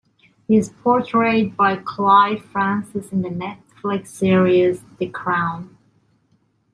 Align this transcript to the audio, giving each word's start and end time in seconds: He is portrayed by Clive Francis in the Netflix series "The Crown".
He 0.47 0.57
is 0.57 0.69
portrayed 0.81 1.55
by 1.55 1.75
Clive 1.75 2.43
Francis 2.45 3.11
in 3.11 3.21
the 3.21 3.29
Netflix 3.29 4.07
series 4.07 4.81
"The 4.97 5.07
Crown". 5.09 5.77